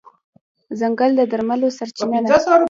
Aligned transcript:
ځنګل 0.79 1.11
د 1.19 1.21
درملو 1.31 1.67
سرچینه 1.77 2.19
ده. 2.25 2.35